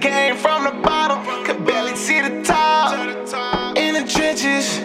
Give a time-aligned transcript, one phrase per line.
[0.00, 2.94] Came from the bottom, could barely see the top.
[3.76, 4.78] In the trenches,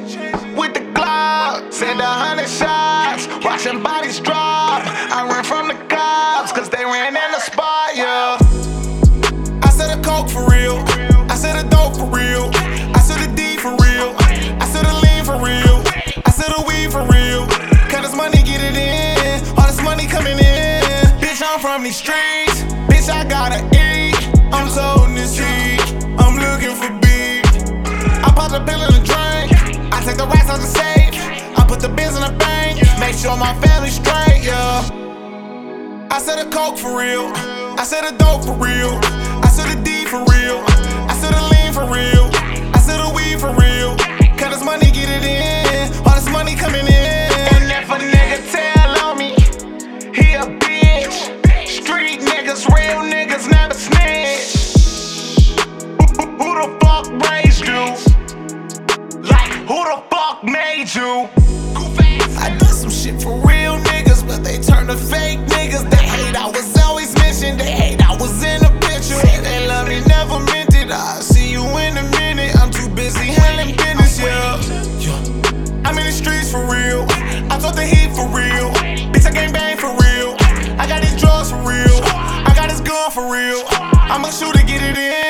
[0.56, 4.82] with the Glock, said a hundred shots, watching bodies drop.
[4.86, 8.38] I ran from the cops, cause they ran in the spot, yeah.
[9.62, 10.78] I said a coke for real,
[11.30, 12.50] I said a dope for real,
[12.96, 15.84] I said a D for real, I said a lean for real,
[16.26, 17.46] I said a weed for real.
[17.92, 21.04] Cut this money, get it in, all this money coming in.
[21.20, 24.01] Bitch, I'm from these streets, bitch, I gotta eat.
[24.52, 25.80] I'm so in the street,
[26.20, 27.46] I'm looking for beat.
[28.24, 29.50] I pop the pill in the drink.
[29.94, 31.16] I take the racks out the safe.
[31.58, 32.82] I put the bins in the bank.
[33.00, 34.88] Make sure my family's straight, yeah.
[36.12, 37.32] I said the coke for real.
[37.80, 39.00] I said the dope for real.
[39.42, 40.60] I said the D for real.
[41.10, 42.21] I said the lean for real.
[57.04, 57.84] Fuck raised you?
[59.22, 61.30] Like, who the fuck made you?
[62.40, 65.90] I done some shit for real niggas, but they turn to fake niggas.
[65.90, 69.20] They hate I was always mentioned, they hate I was in the picture.
[69.42, 70.92] They love me, never meant it.
[70.92, 72.56] I'll see you in a minute.
[72.58, 74.60] I'm too busy handling business, yeah.
[75.00, 75.88] yeah.
[75.88, 77.06] I'm in the streets for real.
[77.52, 78.72] I took the heat for real.
[79.12, 80.36] Bitch, I gang bang for real.
[80.80, 82.00] I got these drugs for real.
[82.04, 83.64] I got this gun for real.
[83.70, 85.21] I'ma shoot to get it in.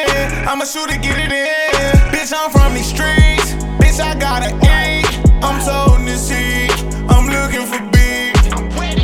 [0.47, 2.11] I'ma shoot to get it in.
[2.11, 3.53] Bitch, I'm from these streets.
[3.79, 5.05] Bitch, I gotta eat.
[5.43, 5.59] I'm
[5.99, 6.71] in this heat.
[7.09, 8.35] I'm looking for beat.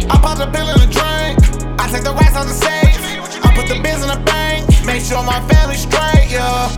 [0.10, 1.38] I pop the pill in the drink.
[1.80, 3.46] I take the racks out the safe.
[3.46, 4.68] I put the bins in the bank.
[4.86, 6.76] Make sure my family's straight, yeah.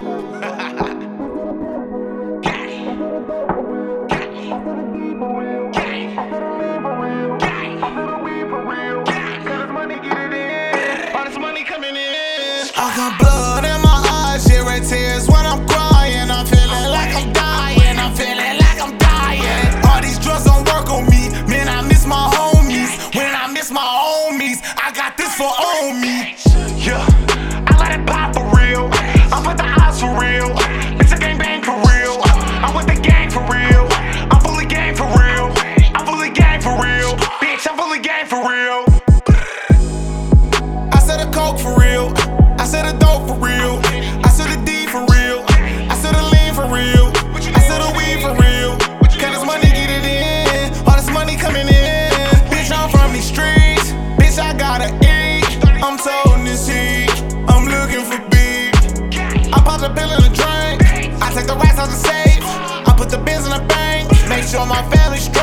[12.81, 13.28] I got blood
[38.01, 38.85] Gang for real.
[40.93, 42.13] I said a coke for real.
[42.57, 43.81] I said a dope for real.
[44.23, 45.43] I said a D for real.
[45.89, 47.11] I said a lean for real.
[47.35, 48.77] I said a weed for real.
[49.19, 50.87] Cause this money get it in.
[50.87, 52.09] All this money coming in.
[52.47, 53.91] Bitch, I'm from these streets.
[54.15, 55.43] Bitch, I gotta eat.
[55.83, 55.99] I'm
[56.39, 57.11] in this heat.
[57.49, 58.75] I'm looking for beat.
[59.51, 60.83] I pop the pill in the drink.
[61.21, 62.43] I take the racks out the safe.
[62.87, 64.07] I put the bins in the bank.
[64.29, 65.38] Make sure my family's straight,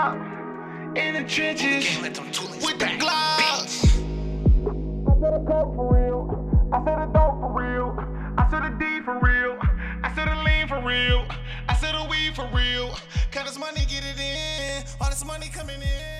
[0.00, 3.84] In the trenches with the gloves.
[5.06, 6.70] I said a coke for real.
[6.72, 7.94] I said a dope for real.
[8.38, 9.58] I said a D for real.
[10.02, 11.26] I said a lean for real.
[11.68, 12.96] I said a weed for real.
[13.30, 14.84] Cause this money get it in.
[15.02, 16.19] All this money coming in.